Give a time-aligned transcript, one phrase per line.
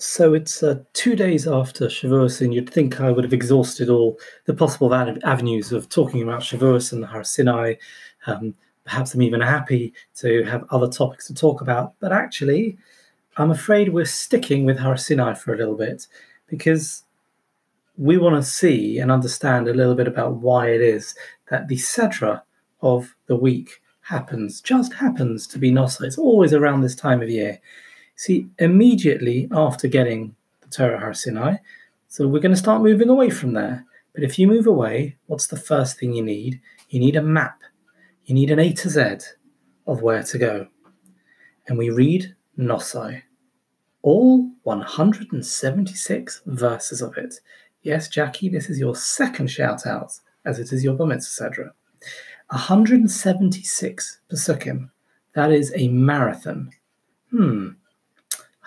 [0.00, 4.18] So it's uh, two days after Shavuos, and you'd think I would have exhausted all
[4.46, 7.74] the possible avenues of talking about Shavuos and the Har Sinai.
[8.26, 12.78] Um, perhaps I'm even happy to have other topics to talk about, but actually,
[13.36, 16.06] I'm afraid we're sticking with Har Sinai for a little bit
[16.46, 17.04] because
[17.98, 21.14] we want to see and understand a little bit about why it is
[21.50, 22.40] that the Sedra
[22.80, 26.04] of the week happens, just happens to be Nosa.
[26.04, 27.60] It's always around this time of year.
[28.20, 31.56] See, immediately after getting the Torah Har Sinai,
[32.08, 33.86] so we're going to start moving away from there.
[34.14, 36.60] But if you move away, what's the first thing you need?
[36.90, 37.62] You need a map.
[38.26, 39.24] You need an A to Z
[39.86, 40.66] of where to go.
[41.66, 43.22] And we read Nosai,
[44.02, 47.36] all 176 verses of it.
[47.80, 50.12] Yes, Jackie, this is your second shout out,
[50.44, 51.72] as it is your Bar Mitzvah
[52.50, 54.90] 176 Pesukim.
[55.34, 56.72] That is a marathon.
[57.30, 57.70] Hmm.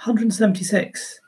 [0.05, 1.21] 176.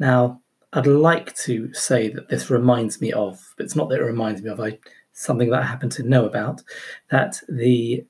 [0.00, 0.40] Now,
[0.72, 4.42] I'd like to say that this reminds me of, but it's not that it reminds
[4.42, 4.80] me of, I
[5.12, 6.62] something that I happen to know about,
[7.10, 8.04] that the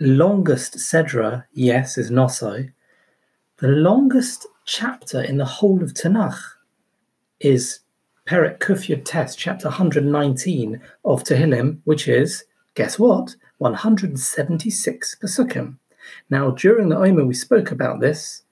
[0.00, 2.72] longest Sedra, yes, is Nosai.
[3.58, 6.40] The longest chapter in the whole of Tanakh
[7.38, 7.80] is
[8.26, 12.44] Perek Kuf Test, chapter 119 of Tehillim, which is,
[12.74, 15.76] guess what, 176 Pesukim.
[16.28, 18.42] Now, during the Omer, we spoke about this,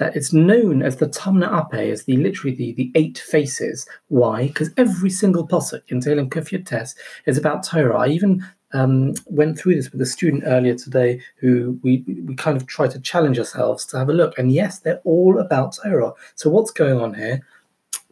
[0.00, 3.86] that it's known as the Tamna Ape, as the literally the, the eight faces.
[4.08, 4.46] Why?
[4.48, 6.94] Because every single posuk in Tehillim Kuf Yud Tes
[7.26, 7.98] is about Torah.
[7.98, 8.42] I even
[8.72, 12.88] um, went through this with a student earlier today who we, we kind of try
[12.88, 14.38] to challenge ourselves to have a look.
[14.38, 16.12] And yes, they're all about Torah.
[16.34, 17.46] So what's going on here?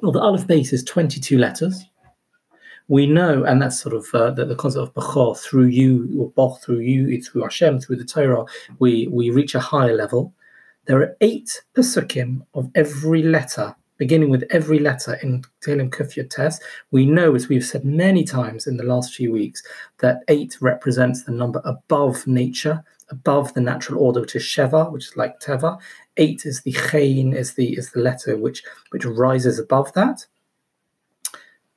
[0.00, 1.86] Well, the Aleph Beis is 22 letters.
[2.88, 6.30] We know, and that's sort of uh, the, the, concept of Bachor, through you, or
[6.30, 8.44] Bach, through you, through Hashem, through the Torah,
[8.78, 10.34] we, we reach a higher level.
[10.88, 16.30] There are eight pasukim of every letter, beginning with every letter in Tehillim Kuf Yud
[16.30, 16.58] Tes.
[16.90, 19.62] We know, as we've said many times in the last few weeks,
[19.98, 25.08] that eight represents the number above nature, above the natural order, which is Sheva, which
[25.08, 25.78] is like Teva.
[26.16, 30.24] Eight is the Chain, is the is the letter which which rises above that.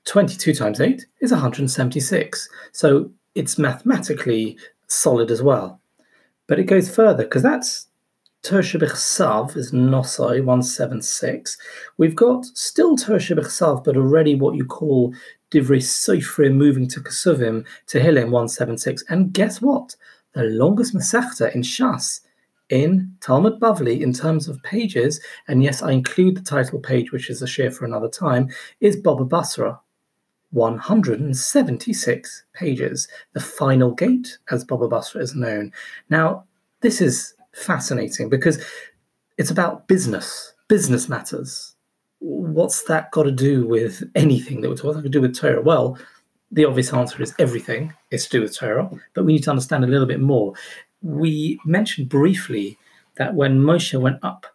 [0.06, 2.50] 22 times 8 is 176.
[2.72, 5.81] So it's mathematically solid as well.
[6.47, 7.88] But it goes further because that's
[8.44, 11.57] Torah Shebiksav is Nosai 176.
[11.97, 15.13] We've got still Torah Shebiksav, but already what you call
[15.52, 19.03] Divrei Seifrim moving to Kesuvim, Tehillim 176.
[19.09, 19.96] And guess what?
[20.34, 22.22] The longest Masechta in Shas
[22.69, 27.29] in Talmud Bavli in terms of pages, and yes, I include the title page, which
[27.29, 29.79] is a share for another time, is Baba Basra.
[30.50, 33.08] 176 pages.
[33.34, 35.72] The final gate, as Baba Basra is known.
[36.09, 36.46] Now,
[36.81, 38.63] this is fascinating because
[39.38, 41.75] it's about business, business matters.
[42.19, 45.01] What's that got to do with anything that we're talking?
[45.03, 45.61] to do with Torah?
[45.61, 45.97] Well,
[46.51, 49.84] the obvious answer is everything is to do with Torah, but we need to understand
[49.84, 50.53] a little bit more.
[51.01, 52.78] We mentioned briefly
[53.16, 54.45] that when Moshe went up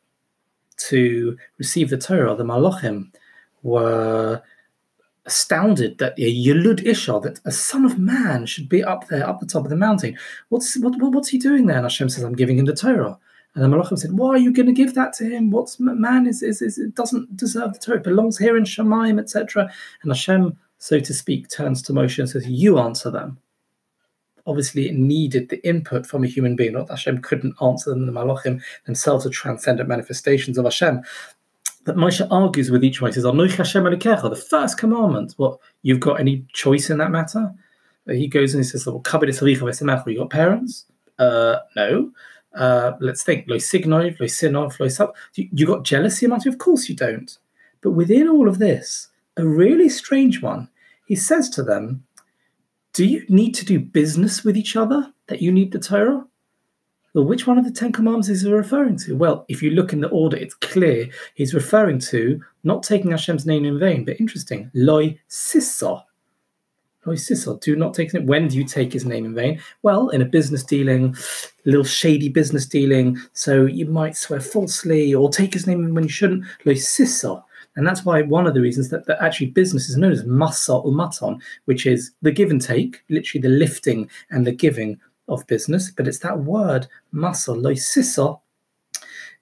[0.88, 3.12] to receive the Torah, the Malachim
[3.62, 4.42] were
[5.26, 9.46] astounded that Yelud Isha, that a son of man should be up there, up the
[9.46, 10.16] top of the mountain.
[10.48, 11.76] What's what, what's he doing there?
[11.76, 13.18] And Hashem says, I'm giving him the Torah.
[13.54, 15.50] And the Malachim said, Why are you going to give that to him?
[15.50, 19.18] What's man is, is, is it doesn't deserve the Torah, it belongs here in Shemaim,
[19.18, 19.70] etc.
[20.02, 23.38] And Hashem, so to speak, turns to Moshe and says, You answer them.
[24.46, 26.74] Obviously, it needed the input from a human being.
[26.74, 28.06] Not Hashem couldn't answer them.
[28.06, 31.02] The Malachim themselves are transcendent manifestations of Hashem
[31.86, 33.10] that Moshe argues with each one.
[33.10, 33.84] He says, Hashem
[34.28, 35.34] the first commandment.
[35.36, 37.54] What, you've got any choice in that matter?
[38.08, 39.02] He goes and he says, well,
[40.12, 40.84] you got parents?
[41.18, 42.10] Uh, no.
[42.54, 43.46] Uh, let's think.
[43.48, 45.14] Lo signov, lo sinov, lo sub.
[45.34, 46.48] You, you got jealousy about it?
[46.48, 47.38] Of course you don't.
[47.82, 50.68] But within all of this, a really strange one,
[51.06, 52.04] he says to them,
[52.94, 56.26] do you need to do business with each other that you need the Torah?
[57.16, 59.16] Well, which one of the Ten Commandments is he referring to?
[59.16, 63.46] Well, if you look in the order, it's clear he's referring to not taking Hashem's
[63.46, 66.02] name in vain, but interesting, loy sisso.
[67.06, 68.26] Loy sisso, do not take it.
[68.26, 69.62] When do you take his name in vain?
[69.80, 71.16] Well, in a business dealing,
[71.64, 76.04] a little shady business dealing, so you might swear falsely or take his name when
[76.04, 76.44] you shouldn't.
[76.66, 77.42] Loy sisso.
[77.76, 80.84] And that's why one of the reasons that, that actually business is known as masa
[80.84, 85.90] umaton, which is the give and take, literally the lifting and the giving of business,
[85.90, 88.40] but it's that word masa loisisa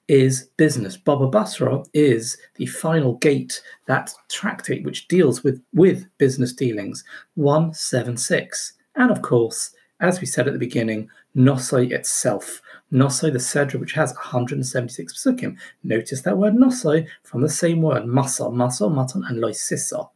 [0.09, 0.97] is business.
[0.97, 7.05] Baba Basra is the final gate, that tractate which deals with, with business dealings,
[7.35, 8.75] 176.
[8.97, 12.61] And of course, as we said at the beginning, Nosai itself,
[12.93, 15.57] Nosoi, the Sedra, which has 176 psukim.
[15.83, 20.09] Notice that word Nosoi from the same word, Masa, Masa, Matan, and Loisissa.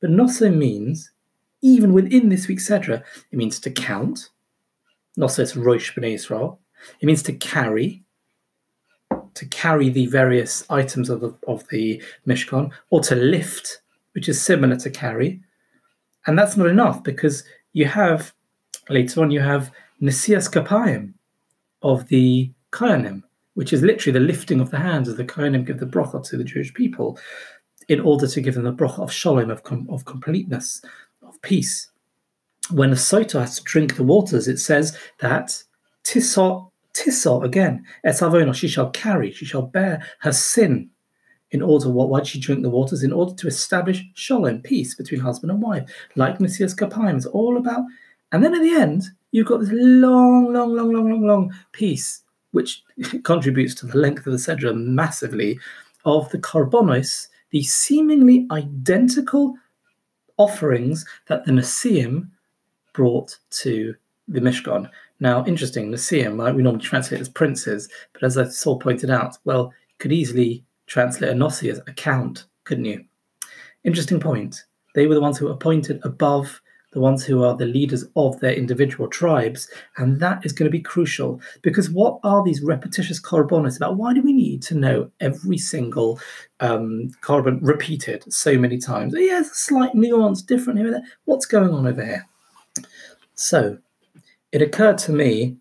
[0.00, 1.12] But Nosoi means,
[1.62, 4.30] even within this week's Sedra, it means to count.
[5.18, 6.60] Nosoi is Rosh B'nai Israel.
[7.00, 8.02] It means to carry,
[9.34, 14.40] to carry the various items of the, of the Mishkan, or to lift, which is
[14.40, 15.40] similar to carry.
[16.26, 18.32] And that's not enough because you have,
[18.88, 21.14] later on, you have Nesias Kapayim
[21.82, 23.22] of the Kohanim,
[23.54, 26.36] which is literally the lifting of the hands of the Kohanim give the bracha to
[26.36, 27.18] the Jewish people
[27.88, 30.82] in order to give them the bracha of shalom, of, com- of completeness,
[31.22, 31.89] of peace.
[32.70, 35.62] When a sota has to drink the waters, it says that
[36.04, 40.90] Tissot, Tissot again, Etavona, she shall carry, she shall bear her sin
[41.50, 43.02] in order what why did she drink the waters?
[43.02, 47.16] In order to establish shalom peace between husband and wife like Nesias Kapayim.
[47.16, 47.82] It's all about
[48.32, 52.22] and then at the end you've got this long, long, long, long, long, long piece,
[52.52, 52.82] which
[53.24, 55.58] contributes to the length of the Sedra massively,
[56.04, 59.54] of the Karbonos, the seemingly identical
[60.36, 62.28] offerings that the Nasiim
[62.92, 63.94] brought to
[64.28, 64.88] the Mishkan.
[65.18, 69.36] Now, interesting, Nasiim, right, we normally translate as princes, but as I saw pointed out,
[69.44, 73.04] well, you could easily translate a as a count, couldn't you?
[73.84, 74.64] Interesting point.
[74.94, 76.60] They were the ones who were appointed above
[76.92, 79.70] the ones who are the leaders of their individual tribes.
[79.96, 83.96] And that is going to be crucial because what are these repetitious korbanos about?
[83.96, 86.20] Why do we need to know every single
[86.58, 89.14] um, korban repeated so many times?
[89.16, 91.02] Yeah, a slight nuance, different here.
[91.24, 92.26] What's going on over here?
[93.40, 93.78] So
[94.52, 95.56] it occurred to me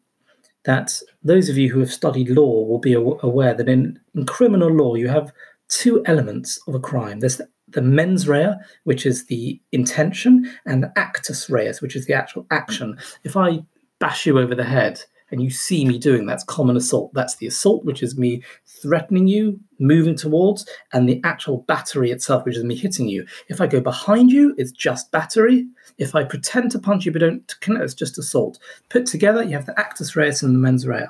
[0.66, 4.70] that those of you who have studied law will be aware that in, in criminal
[4.70, 5.32] law you have
[5.70, 7.20] two elements of a crime.
[7.20, 12.06] There's the the mens rea, which is the intention, and the actus reus, which is
[12.08, 12.98] the actual action.
[13.24, 13.60] If I
[14.00, 17.14] bash you over the head and you see me doing that's common assault.
[17.14, 22.46] That's the assault, which is me threatening you, moving towards, and the actual battery itself,
[22.46, 23.26] which is me hitting you.
[23.48, 25.68] If I go behind you, it's just battery.
[25.98, 28.60] If I pretend to punch you but don't connect, it's just assault.
[28.90, 31.08] Put together, you have the actus reus and the mens rea.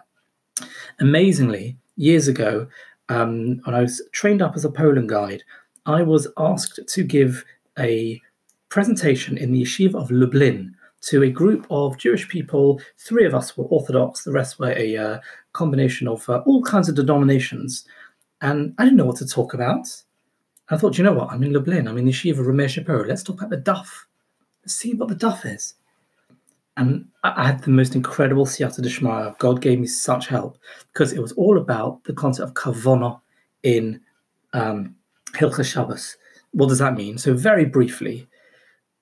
[0.99, 2.67] Amazingly, years ago,
[3.09, 5.43] um, when I was trained up as a Poland guide,
[5.85, 7.45] I was asked to give
[7.77, 8.21] a
[8.69, 12.81] presentation in the yeshiva of Lublin to a group of Jewish people.
[12.97, 15.19] Three of us were Orthodox, the rest were a uh,
[15.53, 17.85] combination of uh, all kinds of denominations.
[18.41, 19.87] And I didn't know what to talk about.
[20.69, 21.31] I thought, you know what?
[21.31, 21.87] I'm in Lublin.
[21.87, 23.05] I'm in the yeshiva of Rav Meir Shapiro.
[23.05, 23.87] Let's talk about the daf.
[24.63, 25.73] Let's see what the daf is.
[26.77, 29.37] And I had the most incredible siyata d'shmaya.
[29.39, 30.57] God gave me such help
[30.93, 33.19] because it was all about the concept of kavona
[33.63, 33.99] in
[34.53, 34.95] um,
[35.33, 36.15] Hilchas Shabbos.
[36.51, 37.17] What does that mean?
[37.17, 38.27] So, very briefly,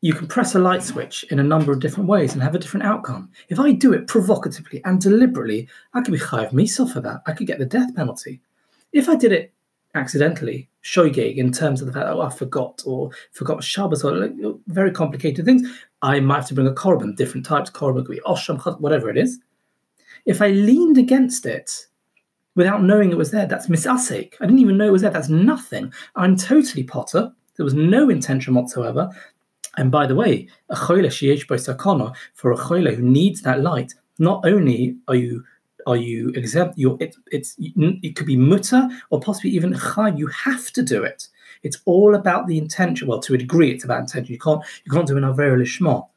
[0.01, 2.59] you can press a light switch in a number of different ways and have a
[2.59, 3.29] different outcome.
[3.49, 7.21] If I do it provocatively and deliberately, I could be chayav misa for that.
[7.25, 8.41] I could get the death penalty.
[8.93, 9.53] If I did it
[9.95, 14.11] accidentally, shoygig, in terms of the fact that oh, I forgot or forgot Shabbos or
[14.15, 14.33] like,
[14.67, 15.67] very complicated things,
[16.01, 17.71] I might have to bring a korban, different types.
[17.71, 19.39] Korban could osham, whatever it is.
[20.25, 21.87] If I leaned against it
[22.57, 23.45] without knowing it was there.
[23.45, 24.33] That's misasik.
[24.41, 25.11] I didn't even know it was there.
[25.11, 25.93] That's nothing.
[26.15, 27.31] I'm totally patur.
[27.55, 29.09] There was no intention whatsoever.
[29.77, 33.93] And by the way, a choyle sheyesh sakana for a choyle who needs that light.
[34.19, 35.43] Not only are you
[35.85, 40.17] are you exempt, you're, it, it's it could be mutar or possibly even chayv.
[40.17, 41.29] You have to do it.
[41.63, 43.07] It's all about the intention.
[43.07, 44.33] Well, to a degree, it's about intention.
[44.33, 46.07] You can't you can't do an avera lishma.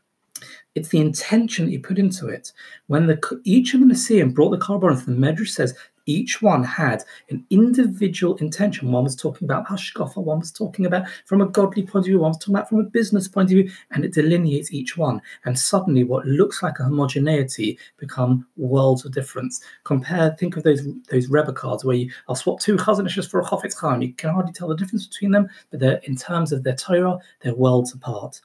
[0.75, 2.53] It's the intention that you put into it.
[2.87, 5.77] When the each of the Nasiim brought the korban, the Medrash says
[6.11, 8.91] each one had an individual intention.
[8.91, 12.19] One was talking about hashkafa, one was talking about from a godly point of view,
[12.19, 15.23] one was talking about from a business point of view, and it delineates each one.
[15.45, 19.63] And suddenly, what looks like a homogeneity become worlds of difference.
[19.85, 23.41] Compare, think of those those Rebbe cards where you, I'll swap two Chazon Ishes for
[23.41, 24.03] a chofetz chaim.
[24.03, 27.19] You can hardly tell the difference between them, but they're in terms of their Torah,
[27.43, 28.41] they're worlds apart.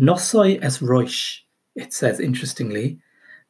[0.00, 1.40] Nosoi es roish,
[1.76, 2.98] it says interestingly,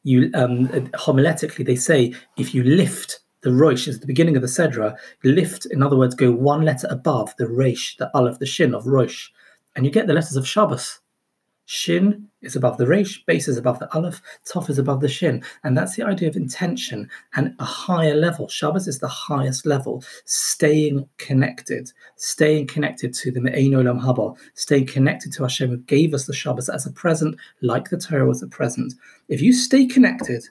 [0.05, 4.47] you um, homiletically they say if you lift the roish is the beginning of the
[4.47, 8.73] sedra, lift, in other words, go one letter above the reish, the aleph, the shin
[8.73, 9.27] of roish,
[9.75, 10.99] and you get the letters of Shabbos.
[11.67, 15.43] Shin is above the resh, base is above the aleph, toph is above the shin.
[15.63, 18.47] And that's the idea of intention and a higher level.
[18.47, 24.85] Shabbos is the highest level, staying connected, staying connected to the Me'ein Olam Haba, staying
[24.85, 28.43] connected to Hashem who gave us the Shabbos as a present, like the Torah was
[28.43, 28.93] a present.
[29.27, 30.43] If you stay connected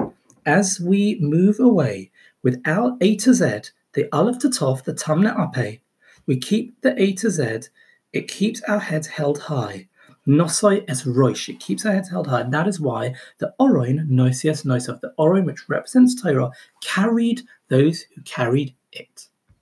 [0.47, 2.11] as we move away
[2.43, 5.81] without A to Z, the aleph to toph, the tamna ape,
[6.27, 7.69] we keep the A to Z,
[8.13, 9.89] it keeps our heads held high
[10.27, 11.49] Nosoi es roish.
[11.49, 12.43] It keeps our heads held high.
[12.43, 16.51] And that is why the Oroin, Nosius Nosov, the Oroin which represents Torah,
[16.83, 19.29] carried those who carried it.